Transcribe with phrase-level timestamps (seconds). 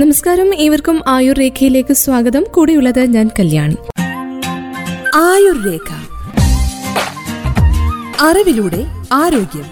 [0.00, 0.54] നമസ്കാരം.
[0.54, 2.44] ഏവർക്കും ആയുർ രേഖയിലേക്ക് സ്വാഗതം.
[2.50, 3.76] കൂടെയുള്ളത് ഞാൻ കല്യാണി.
[5.14, 5.94] ആയുർ രേഖ.
[8.20, 9.64] അറിവിലൂടെ ആരോഗ്യം.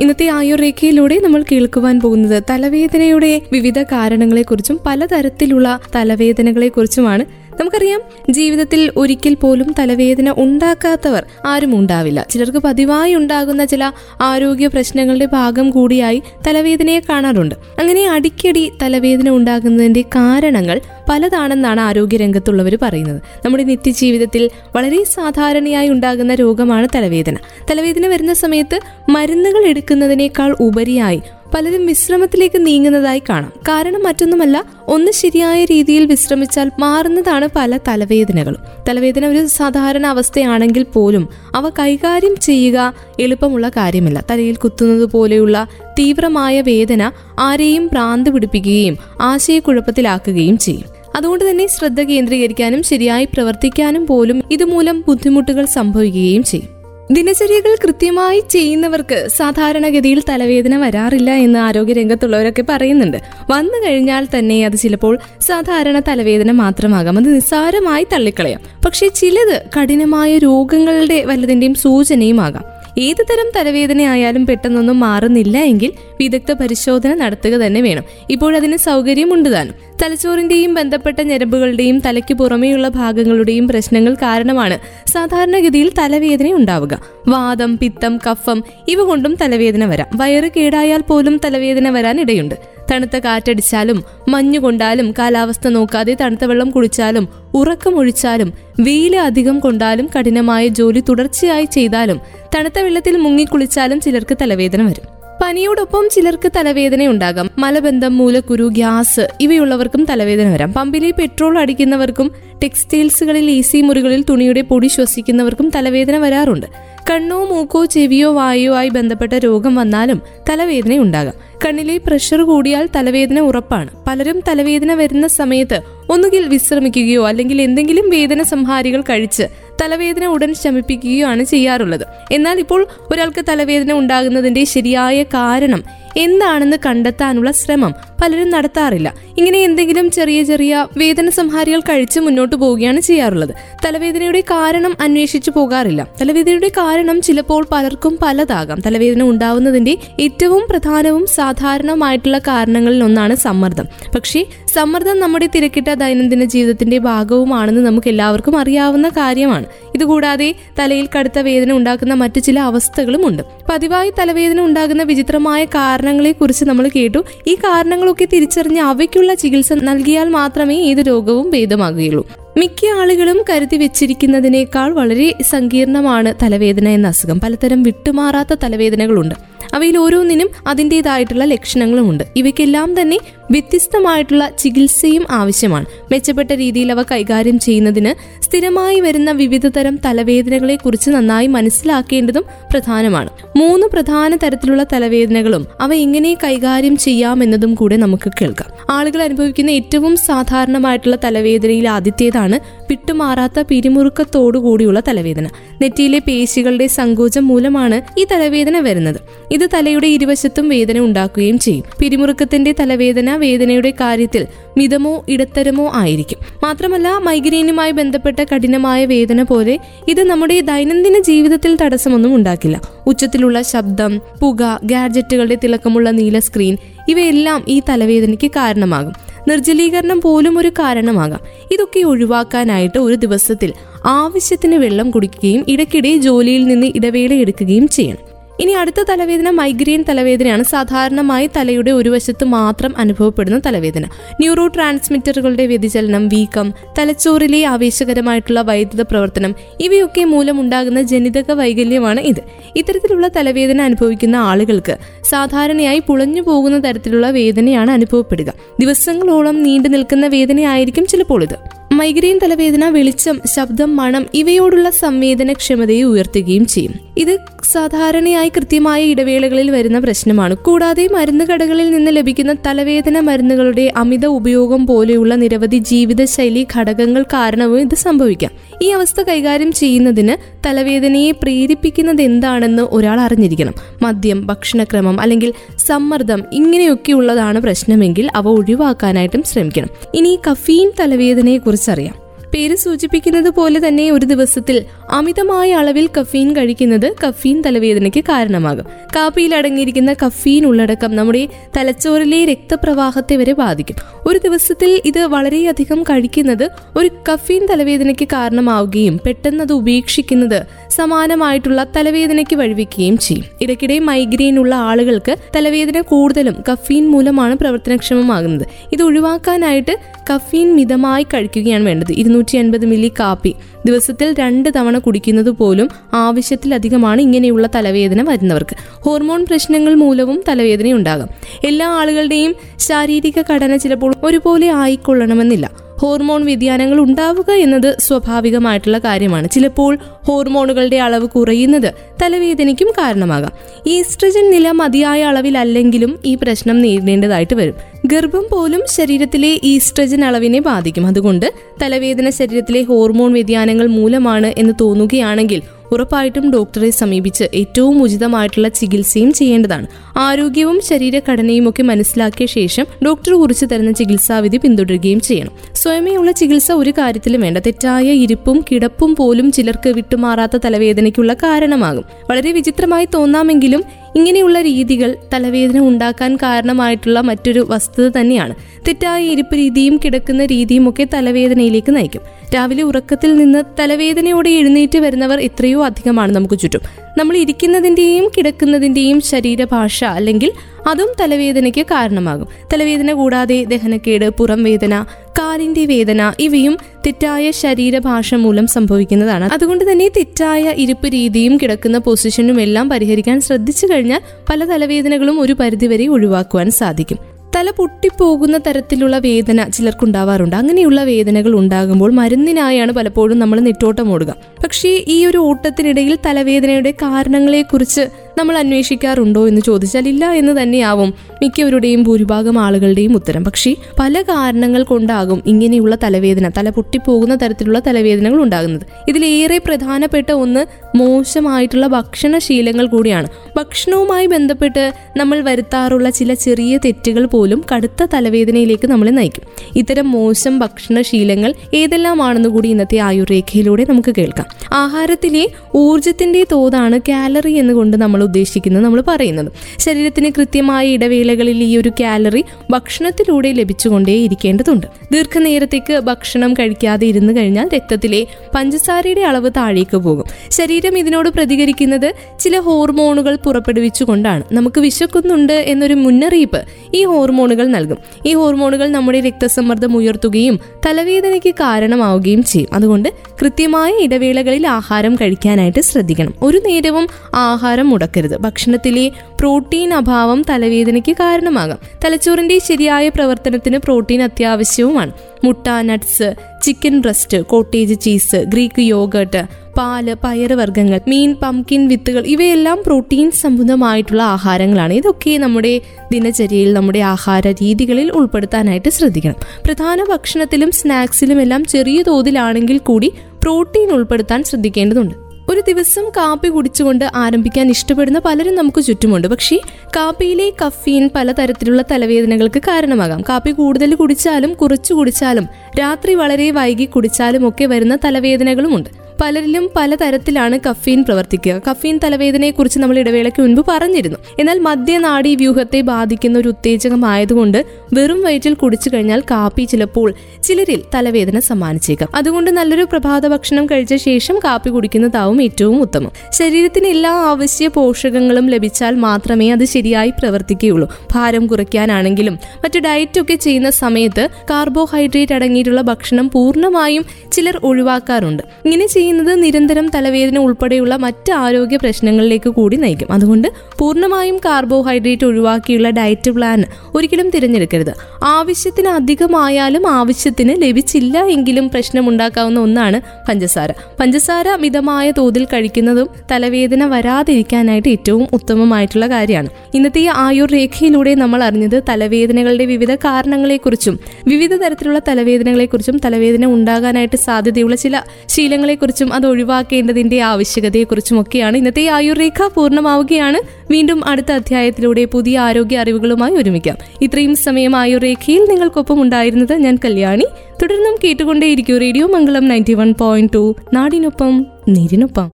[0.00, 7.41] ഇന്നത്തെ ആയുർ രേഖയിലൂടെ നമ്മൾ കേൾക്കുവാൻ പോകുന്നത് തലവേദനയുടെ വിവിധ കാരണങ്ങളെക്കുറിച്ചും പലതരത്തിലുള്ള തലവേദനകളെക്കുറിച്ചുമാണ്.
[7.60, 8.00] നമുക്കറിയാം
[8.30, 12.26] ജീവിതത്തിൽ ഒരിക്കൽ പോലും തലവേദന ഉണ്ടാക്കാത്തവർ ആരും ഉണ്ടാവില്ല.
[12.30, 17.54] ചിലർക്ക് പതിവായി ഉണ്ടാകുന്ന ചില ആരോഗ്യ പ്രശ്നങ്ങളുടെ ഭാഗം കൂടിയായി തലവേദനയെ കാണാറുണ്ട്.
[17.78, 23.22] അങ്ങനെ അടിക്കടി തലവേദന ഉണ്ടാകുന്നതിന്റെ കാരണങ്ങൾ പലതാണെന്നാണ് ആരോഗ്യ രംഗത്തുള്ളവർ പറയുന്നത്.
[23.44, 27.36] നമ്മുടെ നിത്യജീവിതത്തിൽ വളരെ സാധാരണയായി ഉണ്ടാകുന്ന രോഗമാണ് തലവേദന.
[27.70, 31.22] തലവേദന വരുന്ന സമയത്ത് മരുന്നുകൾ എടുക്കുന്നതിനേക്കാൾ ഉപരിയായി
[31.54, 33.52] പലരും വിശ്രമത്തിലേക്ക് നീങ്ങുന്നതായി കാണാം.
[33.56, 38.60] കാരണം മറ്റൊന്നുമല്ല ഒന്ന് ശരിയായ രീതിയിൽ വിശ്രമിച്ചാൽ മാറുന്നതാണ് പല തലവേദനകളും.
[38.88, 44.24] തലവേദന ഒരു സാധാരണ അവസ്ഥയാണെങ്കിൽ പോലും അവ കൈകാര്യം ചെയ്യുക എളുപ്പമുള്ള കാര്യമല്ല.
[44.30, 50.84] തലയിൽ കുത്തുന്നത് പോലെയുള്ള തീവ്രമായ വേദന ആരെയും പ്രാന്ത് പിടിപ്പിക്കുകയും ആശയക്കുഴപ്പത്തിലാക്കുകയും ചെയ്യും.
[51.16, 56.81] അതുകൊണ്ട് തന്നെ ശ്രദ്ധ കേന്ദ്രീകരിക്കാനും ശരിയായി പ്രവർത്തിക്കാനും പോലും ഇതുമൂലം ബുദ്ധിമുട്ടുകൾ സംഭവിക്കുകയും ചെയ്യും.
[57.12, 63.16] ദിനചര്യകൾ കൃത്യമായി ചെയ്യുന്നവർക്ക് സാധാരണഗതിയിൽ തലവേദന വരാറില്ല എന്ന് ആരോഗ്യരംഗത്തുള്ളവരൊക്കെ പറയുന്നുണ്ട്.
[63.50, 67.18] വന്നു കഴിഞ്ഞാൽ തന്നെ അത് ചിലപ്പോൾ സാധാരണ തലവേദന മാത്രമാകാം.
[67.18, 68.60] അത് നിസ്സാരമായി തള്ളിക്കളയാം.
[68.84, 72.64] പക്ഷേ ചിലത് കഠിനമായ രോഗങ്ങളുടെ വല്ലതിന്റെയും സൂചനയും ആകാം.
[72.98, 78.02] ഏത് തരം തലവേദനയായാലും പെട്ടെന്നൊന്നും മാറുന്നില്ല എങ്കിൽ വിദഗ്ധ പരിശോധന നടത്തുക തന്നെ വേണം.
[78.30, 79.74] ഇപ്പോഴതിന് സൗകര്യമുണ്ട് താനും.
[80.02, 86.98] തലച്ചോറിന്റെയും ബന്ധപ്പെട്ട ഞരമ്പുകളുടെയും തലയ്ക്ക് പുറമേയുള്ള ഭാഗങ്ങളുടെയും പ്രശ്നങ്ങൾ കാരണമാണ് സാധാരണഗതിയിൽ തലവേദന ഉണ്ടാവുക.
[87.28, 90.06] വാദം പിത്തം കഫം ഇവ കൊണ്ടും തലവേദന വരാം.
[90.14, 92.54] വയറ് കേടായാൽ പോലും തലവേദന വരാൻ ഇടയുണ്ട്
[92.92, 101.64] തണുത്ത കാറ്റടിച്ചാലും മഞ്ഞുകൊണ്ടാലും കാലാവസ്ഥ നോക്കാതെ തണുത്ത വെള്ളം കുടിച്ചാലും ഉറക്കമൊഴിച്ചാലും വെയിൽ അധികം കൊണ്ടാലും കഠിനമായ ജോലി തുടർച്ചയായി
[101.64, 102.20] ചെയ്താലും
[102.56, 105.21] തണുത്ത വെള്ളത്തിൽ മുങ്ങിക്കുളിച്ചാലും ചിലർക്ക് തലവേദന വരും.
[105.42, 107.50] പനിയോടൊപ്പം ചിലർക്ക് തലവേദന ഉണ്ടാകാം.
[107.58, 110.72] മലബന്ധം മൂലക്കുരു ഗ്യാസ് ഇവയുള്ളവർക്കും തലവേദന വരാം.
[110.72, 116.66] പമ്പിലെ പെട്രോൾ അടിക്കുന്നവർക്കും ടെക്സ്റ്റൈൽസുകളിൽ എ സി മുറികളിൽ തുണിയുടെ പൊടി ശ്വസിക്കുന്നവർക്കും തലവേദന വരാറുണ്ട്.
[117.10, 121.34] കണ്ണോ മൂക്കോ ചെവിയോ വായോ ആയി ബന്ധപ്പെട്ട രോഗം വന്നാലും തലവേദന ഉണ്ടാകാം.
[121.66, 123.90] കണ്ണിലെ പ്രഷർ കൂടിയാൽ തലവേദന ഉറപ്പാണ്.
[124.06, 125.80] പലരും തലവേദന വരുന്ന സമയത്ത്
[126.10, 129.42] ഒന്നുകിൽ വിശ്രമിക്കുകയോ അല്ലെങ്കിൽ എന്തെങ്കിലും വേദന സംഹാരികൾ കഴിച്ച്
[129.82, 132.06] തലവേദന ഉടൻ ശമിപ്പിക്കുകയാണ് ചെയ്യാറുള്ളത്.
[132.32, 139.14] എന്നാൽ ഇപ്പോൾ ഒരാൾക്ക് തലവേദന ഉണ്ടാകുന്നതിന്റെ ശരിയായ കാരണം എന്താണെന്ന് കണ്ടെത്താനുള്ള ശ്രമം പലരും നടത്താറില്ല.
[139.38, 143.48] ഇങ്ങനെ എന്തെങ്കിലും ചെറിയ ചെറിയ വേദന സംഹാരികൾ കഴിച്ച് മുന്നോട്ട് പോവുകയാണ് ചെയ്യാറുള്ളത്.
[143.84, 146.06] തലവേദനയുടെ കാരണം അന്വേഷിച്ചു പോകാറില്ല.
[146.20, 148.80] തലവേദനയുടെ കാരണം ചിലപ്പോൾ പലർക്കും പലതാകാം.
[148.86, 153.84] തലവേദന ഉണ്ടാവുന്നതിന്റെ ഏറ്റവും പ്രധാനവും സാധാരണമായിട്ടുള്ള കാരണങ്ങളിൽ ഒന്നാണ് സമ്മർദ്ദം.
[154.14, 159.64] പക്ഷേ സമ്മർദ്ദം നമ്മുടെ തിരക്കിട്ട ദൈനംദിന ജീവിതത്തിന്റെ ഭാഗവുമാണെന്ന് നമുക്ക് എല്ലാവർക്കും അറിയാവുന്ന കാര്യമാണ്.
[159.94, 166.64] ഇതുകൂടാതെ തലയിൽ കടുത്ത വേദന ഉണ്ടാക്കുന്ന മറ്റു ചില അവസ്ഥകളും ഉണ്ട് പതിവായി തലവേദന ഉണ്ടാകുന്ന വിചിത്രമായ കാരണങ്ങളെ കുറിച്ച്
[166.64, 167.24] നമ്മൾ കേട്ടു.
[167.46, 172.26] ഈ കാരണങ്ങളൊക്കെ തിരിച്ചറിഞ്ഞ് അവയ്ക്കുള്ള ചികിത്സ നൽകിയാൽ മാത്രമേ ഏത് രോഗവും ഭേദമാകുകയുള്ളൂ.
[172.56, 177.40] മിക്ക ആളുകളും കരുതി വെച്ചിരിക്കുന്നതിനേക്കാൾ വളരെ സങ്കീർണമാണ് തലവേദന എന്ന അസുഖം.
[177.40, 179.34] പലതരം വിട്ടുമാറാത്ത തലവേദനകളുണ്ട്.
[179.74, 182.24] അവയിൽ ഓരോന്നിനും അതിന്റെതായിട്ടുള്ള ലക്ഷണങ്ങളുമുണ്ട്.
[182.36, 183.18] ഇവയ്ക്കെല്ലാം തന്നെ
[183.52, 185.86] വ്യത്യസ്തമായിട്ടുള്ള ചികിത്സയും ആവശ്യമാണ്.
[186.12, 193.30] മെച്ചപ്പെട്ട രീതിയിൽ അവ കൈകാര്യം ചെയ്യുന്നതിന് സ്ഥിരമായി വരുന്ന വിവിധ തരം തലവേദനകളെ കുറിച്ച് നന്നായി മനസ്സിലാക്കേണ്ടതും പ്രധാനമാണ്.
[193.56, 198.70] മൂന്ന് പ്രധാന തരത്തിലുള്ള തലവേദനകളും അവ എങ്ങനെ കൈകാര്യം ചെയ്യാമെന്നതും കൂടെ നമുക്ക് കേൾക്കാം.
[198.90, 202.60] ആളുകൾ അനുഭവിക്കുന്ന ഏറ്റവും സാധാരണമായിട്ടുള്ള തലവേദനയിൽ ആദ്യത്തേതാണ്
[202.90, 205.46] വിട്ടുമാറാത്ത പിരിമുറുക്കത്തോടു കൂടിയുള്ള തലവേദന.
[205.80, 209.20] നെറ്റിയിലെ പേശികളുടെ സങ്കോചം മൂലമാണ് ഈ തലവേദന വരുന്നത്.
[209.50, 211.84] ഇത് തലയുടെ ഇരുവശത്തും വേദന ഉണ്ടാക്കുകയും ചെയ്യും.
[211.98, 216.38] പിരിമുറുക്കത്തിന്റെ തലവേദന വേദനയുടെ കാര്യത്തിൽ മിതമോ ഇടത്തരമോ ആയിരിക്കും.
[216.62, 222.80] മാത്രമല്ല മൈഗ്രെയിനുമായി ബന്ധപ്പെട്ട കഠിനമായ വേദന പോലെ ഇത് നമ്മുടെ ദൈനംദിന ജീവിതത്തിൽ തടസ്സമൊന്നും ഉണ്ടാക്കില്ല.
[223.06, 226.76] ഉച്ചത്തിലുള്ള ശബ്ദം പുക ഗാഡ്ജറ്റുകളുടെ തിളക്കമുള്ള നീല സ്ക്രീൻ
[227.08, 229.12] ഇവയെല്ലാം ഈ തലവേദനയ്ക്ക് കാരണമാകും.
[229.48, 231.40] നിർജലീകരണം പോലും ഒരു കാരണമാകാം.
[231.72, 233.72] ഇതൊക്കെ ഒഴിവാക്കാനായിട്ട് ഒരു ദിവസത്തിൽ
[234.06, 238.31] ആവശ്യത്തിന് വെള്ളം കുടിക്കുകയും ഇടയ്ക്കിടെ ജോലിയിൽ നിന്ന് ഇടവേള എടുക്കുകയും ചെയ്യണം.
[238.60, 240.62] ഇനി അടുത്ത തലവേദന മൈഗ്രെയിൻ തലവേദനയാണ്.
[240.62, 244.04] സാധാരണമായി തലയുടെ ഒരു വശത്ത് മാത്രം അനുഭവപ്പെടുന്ന തലവേദന.
[244.40, 252.40] ന്യൂറോ ട്രാൻസ്മിറ്ററുകളുടെ വ്യതിചലനം വീക്കം തലച്ചോറിലെ ആവേശകരമായിട്ടുള്ള വൈദ്യുത പ്രവർത്തനം ഇവയൊക്കെ മൂലമുണ്ടാകുന്ന ജനിതക വൈകല്യമാണ് ഇത്.
[252.76, 258.52] ഇത്തരത്തിലുള്ള തലവേദന അനുഭവിക്കുന്ന ആളുകൾക്ക് സാധാരണയായി പുളഞ്ഞു പോകുന്ന തരത്തിലുള്ള വേദനയാണ് അനുഭവപ്പെടുക.
[258.80, 261.81] ദിവസങ്ങളോളം നീണ്ടു നിൽക്കുന്ന വേദനയായിരിക്കും ചിലപ്പോൾ ഇത്.
[261.92, 266.94] മൈഗ്രെയിൻ തലവേദന വെളിച്ചം ശബ്ദം മണം ഇവയോടുള്ള സംവേദനക്ഷമതയെ ഉയർത്തുകയും ചെയ്യും.
[267.18, 267.38] ഇത്
[267.72, 270.56] സാധാരണയായി കൃത്യമായ ഇടവേളകളിൽ വരുന്ന പ്രശ്നമാണ്.
[270.56, 277.94] കൂടാതെ മരുന്ന് കടകളിൽ നിന്ന് ലഭിക്കുന്ന തലവേദന മരുന്നുകളുടെ അമിത ഉപയോഗം പോലെയുള്ള നിരവധി ജീവിതശൈലി ഘടകങ്ങൾ കാരണവും ഇത്
[277.94, 278.50] സംഭവിക്കാം.
[278.82, 283.74] ഈ അവസ്ഥ കൈകാര്യം ചെയ്യുന്നതിന് തലവേദനയെ പ്രേരിപ്പിക്കുന്നത് എന്താണെന്ന് ഒരാൾ അറിഞ്ഞിരിക്കണം.
[284.02, 285.52] മദ്യം ഭക്ഷണക്രമം അല്ലെങ്കിൽ
[285.86, 289.88] സമ്മർദ്ദം ഇങ്ങനെയൊക്കെയുള്ളതാണ് പ്രശ്നമെങ്കിൽ അവ ഒഴിവാക്കാനായിട്ടും ശ്രമിക്കണം.
[290.14, 292.21] ഇനി കഫീൻ തലവേദനയെക്കുറിച്ച് سريع.
[292.54, 298.84] പേര് സൂചിപ്പിക്കുന്നത് പോലെ തന്നെ ഒരു ദിവസത്തിൽ അമിതമായ അളവിൽ കഫീൻ കഴിക്കുന്നത് കഫീൻ തലവേദനയ്ക്ക് കാരണമാകും.
[299.16, 303.96] കാപ്പിയിൽ അടങ്ങിയിരിക്കുന്ന കഫീൻ ഉള്ളടക്കം നമ്മുടെ തലച്ചോറിലെ രക്തപ്രവാഹത്തെ വരെ ബാധിക്കും.
[304.26, 313.18] ഒരു ദിവസത്തിൽ ഇത് വളരെയധികം കഴിക്കുന്നത് ഒരു കഫീൻ തലവേദനയ്ക്ക് കാരണമാവുകയും പെട്ടെന്ന് അത് ഉപേക്ഷിക്കുന്നത് സമാനമായിട്ടുള്ള തലവേദനയ്ക്ക് വഴിവെക്കുകയും
[313.18, 313.44] ചെയ്യും.
[313.60, 318.66] ഇടയ്ക്കിടെ മൈഗ്രെയിൻ ഉള്ള ആളുകൾക്ക് തലവേദന കൂടുതലും കഫീൻ മൂലമാണ് പ്രവർത്തനക്ഷമമാകുന്നത്.
[318.92, 319.96] ഇത് ഒഴിവാക്കാനായിട്ട്
[320.34, 322.12] കഫീൻ മിതമായി കഴിക്കുകയാണ് വേണ്ടത്.
[322.12, 323.54] ഇരുന്നൂറ്റി അൻപത് മില്ലി കാപ്പി.
[323.86, 328.76] ദിവസത്തിൽ രണ്ട് തവണ കുടിക്കുന്നത് പോലും ആവശ്യത്തിലധികമാണ് ഇങ്ങനെയുള്ള തലവേദന വരുന്നവർക്ക്.
[328.94, 331.28] ഹോർമോൺ പ്രശ്നങ്ങൾ മൂലവും തലവേദന ഉണ്ടാകാം
[331.64, 335.70] എല്ലാ ആളുകളുടെയും ശാരീരിക ഘടന ചിലപ്പോൾ ഒരുപോലെ ആയിക്കൊള്ളണമെന്നില്ല.
[335.98, 339.48] ഹോർമോൺ വ്യതിയാനങ്ങൾ ഉണ്ടാവുക എന്നത് സ്വാഭാവികമായിട്ടുള്ള കാര്യമാണ്.
[339.48, 341.92] ചിലപ്പോൾ ഹോർമോണുകളുടെ അളവ് കുറയുന്നത്
[342.22, 343.52] തലവേദനയ്ക്കും കാരണമാകാം.
[343.86, 347.91] ഈസ്ട്രജൻ നില മതിയായ അളവിലല്ലെങ്കിലും ഈ പ്രശ്നം നേരിടേണ്ടതായിട്ട് വരും.
[348.04, 351.06] ഗർഭം പോലും ശരീരത്തിലെ ഈസ്ട്രജൻ അളവിനെ ബാധിക്കും.
[351.06, 351.52] അതുകൊണ്ട്
[351.82, 355.62] തലവേദന ശരീരത്തിലെ ഹോർമോൺ വ്യതിയാനങ്ങൾ മൂലമാണ് എന്ന് തോന്നുകയാണെങ്കിൽ
[355.92, 359.86] ഉറപ്പായിട്ടും ഡോക്ടറെ സമീപിച്ച് ഏറ്റവും ഉചിതമായിട്ടുള്ള ചികിത്സയും ചെയ്യേണ്ടതാണ്.
[360.18, 365.50] ആരോഗ്യവും ശരീരഘടനയും ഒക്കെ മനസ്സിലാക്കിയ ശേഷം ഡോക്ടർ കുറിച്ച് തരുന്ന ചികിത്സാവിധി പിന്തുടരുകയും ചെയ്യണം.
[365.74, 367.58] സ്വയമേയുള്ള ചികിത്സ ഒരു കാര്യത്തിലും വേണ്ട.
[367.58, 372.04] തെറ്റായ ഇരിപ്പും കിടപ്പും പോലും ചിലർക്ക് വിട്ടുമാറാത്ത തലവേദനയ്ക്കുള്ള കാരണമാകും.
[372.30, 373.84] വളരെ വിചിത്രമായി തോന്നാമെങ്കിലും
[374.16, 378.54] ഇങ്ങനെയുള്ള രീതികൾ തലവേദന ഉണ്ടാക്കാൻ കാരണമായിട്ടുള്ള മറ്റൊരു വസ്തുത തന്നെയാണ്.
[378.88, 382.22] തെറ്റായ ഇരിപ്പ് രീതിയും കിടക്കുന്ന രീതിയും ഒക്കെ തലവേദനയിലേക്ക് നയിക്കും.
[382.54, 386.80] രാവിലെ ഉറക്കത്തിൽ നിന്ന് തലവേദനയോടെ എഴുന്നേറ്റ് വരുന്നവർ എത്രയോ അധികമാണ് നമുക്ക് ചുറ്റും.
[387.18, 390.52] നമ്മൾ ഇരിക്കുന്നതിന്റെയും കിടക്കുന്നതിന്റെയും ശരീരഭാഷ അല്ലെങ്കിൽ
[390.86, 392.48] അതും തലവേദനയ്ക്ക് കാരണമാകും.
[392.72, 395.04] തലവേദന കൂടാതെ ദഹനക്കേട് പുറം വേദന
[395.38, 399.48] കാലിന്റെ വേദന ഇവയും തെറ്റായ ശരീരഭാഷ മൂലം സംഭവിക്കുന്നതാണ്.
[399.52, 404.20] അതുകൊണ്ട് തന്നെ തെറ്റായ ഇരിപ്പ് രീതിയും കിടക്കുന്ന പൊസിഷനും എല്ലാം പരിഹരിക്കാൻ ശ്രദ്ധിച്ചു കഴിഞ്ഞാൽ
[404.50, 407.18] പല തലവേദനകളും ഒരു പരിധിവരെ ഒഴിവാക്കുവാൻ സാധിക്കും.
[407.56, 410.56] തല പൊട്ടിപ്പോകുന്ന തരത്തിലുള്ള വേദന ചിലർക്കുണ്ടാവാറുണ്ട്.
[410.56, 414.34] അങ്ങനെയുള്ള വേദനകൾ ഉണ്ടാകുമ്പോൾ മരുന്നിനായാണ് പലപ്പോഴും നമ്മൾ നെറ്റോട്ടം ഓടുക.
[414.64, 418.00] പക്ഷേ ഈ ഒരു ഓട്ടത്തിനിടയിൽ തലവേദനയുടെ കാരണങ്ങളെക്കുറിച്ച്
[418.38, 423.44] നമ്മൾ അന്വേഷിക്കാറുണ്ടോ എന്ന് ചോദിച്ചാൽ ഇല്ല എന്ന് തന്നെയാവും മിക്കവരുടെയും ഭൂരിഭാഗം ആളുകളുടെയും ഉത്തരം.
[423.44, 428.82] പക്ഷേ പല കാരണങ്ങൾ കൊണ്ടാകും ഇങ്ങനെയുള്ള തലവേദന തല പൊട്ടിപ്പോകുന്ന തരത്തിലുള്ള തലവേദനകൾ ഉണ്ടാകുന്നത്.
[429.08, 433.26] ഇതിലേറെ പ്രധാനപ്പെട്ട ഒന്ന് മോശമായിട്ടുള്ള ഭക്ഷണശീലങ്ങൾ കൂടിയാണ്.
[433.56, 439.42] ഭക്ഷണവുമായി ബന്ധപ്പെട്ട് നമ്മൾ വരുത്താറുള്ള ചില ചെറിയ തെറ്റുകൾ പോലും കടുത്ത തലവേദനയിലേക്ക് നമ്മളെ നയിക്കും.
[439.76, 444.46] ഇത്തരം മോശം ഭക്ഷണശീലങ്ങൾ ഏതെല്ലാമാണെന്ന് കൂടി ഇന്നത്തെ ആയുർരേഖയിലൂടെ നമുക്ക് കേൾക്കാം.
[444.72, 449.52] ആഹാരത്തിലെ ഊർജത്തിന്റെ തോതാണ് കാലറി എന്നുകൊണ്ട് നമ്മൾ ഉദ്ദേശിക്കുന്നത് നമ്മൾ പറയുന്നത്.
[449.78, 458.26] ശരീരത്തിന് കൃത്യമായ ഇടവേളകളിൽ ഈ ഒരു കാലറി ഭക്ഷണത്തിലൂടെ ലഭിച്ചുകൊണ്ടേ ഇരിക്കേണ്ടതുണ്ട് ദീർഘനേരത്തേക്ക് ഭക്ഷണം കഴിക്കാതെ ഇരുന്നു കഴിഞ്ഞാൽ രക്തത്തിലെ
[458.54, 460.24] പഞ്ചസാരയുടെ അളവ് താഴേക്ക് പോകും.
[460.50, 464.42] ശരീരം ഇതിനോട് പ്രതികരിക്കുന്നത് ചില ഹോർമോണുകൾ പുറപ്പെടുവിച്ചുകൊണ്ടാണ്.
[464.52, 466.62] നമുക്ക് വിശക്കുന്നുണ്ട് എന്നൊരു മുന്നറിയിപ്പ്
[466.94, 467.98] ഈ ഹോർമോണുകൾ നൽകും.
[468.26, 472.74] ഈ ഹോർമോണുകൾ നമ്മുടെ രക്തസമ്മർദ്ദം ഉയർത്തുകയും തലവേദനയ്ക്ക് കാരണമാവുകയും ചെയ്യും.
[472.74, 473.08] അതുകൊണ്ട്
[473.42, 476.34] കൃത്യമായ ഇടവേളകളിൽ ആഹാരം കഴിക്കാനായിട്ട് ശ്രദ്ധിക്കണം.
[476.42, 479.10] ഒരു നേരവും ആഹാരം മുടക്കരുത് ഭക്ഷണത്തിലെ
[479.40, 481.78] പ്രോട്ടീൻ അഭാവം തലവേദനയ്ക്ക് കാരണമാകാം.
[482.04, 485.12] തലച്ചോറിന്റെ ശരിയായ പ്രവർത്തനത്തിന് പ്രോട്ടീൻ അത്യാവശ്യവുമാണ്.
[485.44, 489.42] മുട്ട nuts chicken breast cottage cheese Greek yoghurt
[489.78, 494.92] പാൽ പയറുവർഗങ്ങൾ മീൻ പംകിൻ വിത്തുകൾ ഇവയെല്ലാം പ്രോട്ടീൻ സംബന്ധമായിട്ടുള്ള ആഹാരങ്ങളാണ്.
[494.92, 495.80] ഇതൊക്കെ നമ്മുടെ
[496.12, 499.38] ദിനചര്യയിൽ നമ്മുടെ ആഹാര രീതികളിൽ ഉൾപ്പെടുത്താനായിട്ട് ശ്രദ്ധിക്കണം.
[499.66, 503.10] പ്രധാന ഭക്ഷണത്തിലും സ്നാക്സിലും എല്ലാം ചെറിയ തോതിലാണെങ്കിൽ കൂടി
[503.42, 505.21] പ്രോട്ടീൻ ഉൾപ്പെടുത്താൻ ശ്രദ്ധിക്കേണ്ടതുണ്ട്.
[505.52, 509.28] ഒരു ദിവസം കാപ്പി കുടിച്ചുകൊണ്ട് ആരംഭിക്കാൻ ഇഷ്ടപ്പെടുന്ന പലരും നമുക്ക് ചുറ്റുമുണ്ട്.
[509.28, 509.60] പക്ഷേ
[509.96, 513.20] കാപ്പിയിലെ കഫീൻ പലതരത്തിലുള്ള തലവേദനകൾക്ക് കാരണമാകാം.
[513.28, 515.48] കാപ്പി കൂടുതൽ കുടിച്ചാലും കുറച്ചു കുടിച്ചാലും
[515.80, 519.01] രാത്രി വളരെ വൈകി കുടിച്ചാലും ഒക്കെ വരുന്ന തലവേദനകളുമുണ്ട്.
[519.20, 521.60] പലരിലും പലതരത്തിലാണ് കഫീൻ പ്രവർത്തിക്കുക.
[521.70, 524.18] കഫീൻ തലവേദനയെക്കുറിച്ച് നമ്മൾ ഇടവേളയ്ക്ക് മുൻപ് പറഞ്ഞിരുന്നു.
[524.38, 532.08] എന്നാൽ മദ്യനാടി വ്യൂഹത്തെ ബാധിക്കുന്ന ഒരു ഉത്തേജകമായതുകൊണ്ട് വെറും വയറ്റിൽ കുടിച്ചു കഴിഞ്ഞാൽ കാപ്പി ചിലപ്പോൾ ചിലരിൽ തലവേദന സമ്മാനിച്ചേക്കാം.
[532.14, 536.10] അതുകൊണ്ട് നല്ലൊരു പ്രഭാത ഭക്ഷണം കഴിച്ച ശേഷം കാപ്പി കുടിക്കുന്നതാവും ഏറ്റവും ഉത്തമം.
[536.30, 540.88] ശരീരത്തിന് എല്ലാ ആവശ്യ പോഷകങ്ങളും ലഭിച്ചാൽ മാത്രമേ അത് ശരിയായി പ്രവർത്തിക്കുകയുള്ളൂ.
[541.12, 548.42] ഭാരം കുറയ്ക്കാനാണെങ്കിലും മറ്റു ഡയറ്റൊക്കെ ചെയ്യുന്ന സമയത്ത് കാർബോഹൈഡ്രേറ്റ് അടങ്ങിയിട്ടുള്ള ഭക്ഷണം പൂർണമായും ചിലർ ഒഴിവാക്കാറുണ്ട്.
[548.64, 553.12] ഇങ്ങനെ ചെയ്യുന്നത് നിരന്തരം തലവേദന ഉൾപ്പെടെയുള്ള മറ്റ് ആരോഗ്യ പ്രശ്നങ്ങളിലേക്ക് കൂടി നയിക്കും.
[553.12, 557.92] അതുകൊണ്ട് പൂർണമായും കാർബോഹൈഡ്രേറ്റ് ഒഴിവാക്കിയുള്ള ഡയറ്റ് പ്ലാൻ ഒരിക്കലും തിരഞ്ഞെടുക്കരുത്.
[558.24, 563.70] ആവശ്യത്തിന് അധികമായാലും ആവശ്യത്തിന് ലഭിച്ചില്ല എങ്കിലും പ്രശ്നമുണ്ടാക്കാവുന്ന ഒന്നാണ് പഞ്ചസാര.
[564.00, 569.48] പഞ്ചസാര മിതമായ തോതിൽ കഴിക്കുന്നതും തലവേദന വരാതിരിക്കാനായിട്ട് ഏറ്റവും ഉത്തമമായിട്ടുള്ള കാര്യമാണ്.
[569.74, 577.74] ഇന്നത്തെ ഈ ആയുർ രേഖയിലൂടെ നമ്മൾ അറിഞ്ഞത് തലവേദനകളുടെ വിവിധ കാരണങ്ങളെക്കുറിച്ചും വിവിധ തരത്തിലുള്ള തലവേദനകളെക്കുറിച്ചും തലവേദന ഉണ്ടാകാനായിട്ട് സാധ്യതയുള്ള
[577.76, 583.72] ചില ശീലങ്ങളെക്കുറിച്ചും അത് ഒഴിവാക്കേണ്ടതിന്റെ ആവശ്യകതയെക്കുറിച്ചും ഒക്കെയാണ് ഇന്നത്തെ ആയുർരേഖ ആയുർ രേഖ പൂർണമാവുകയാണ്.
[583.72, 586.76] വീണ്ടും അടുത്ത അധ്യായത്തിലൂടെ പുതിയ ആരോഗ്യ അറിവുകളുമായി ഒരുമിക്കാം.
[587.02, 590.26] ഇത്രയും സമയം ആയുർ രേഖയിൽ നിങ്ങൾക്കൊപ്പം ഉണ്ടായിരുന്നത് ഞാൻ കല്യാണി.
[590.62, 593.56] തുടർന്നും കേട്ടുകൊണ്ടേയിരിക്കും radio Mangalam ninety one point two.
[593.72, 595.30] നാടിനൊപ്പം നീരിനൊപ്പം.